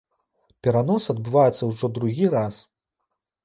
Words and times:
Перанос 0.67 1.09
адбываецца 1.15 1.63
ўжо 1.73 1.93
другі 2.01 2.25
раз. 2.39 2.61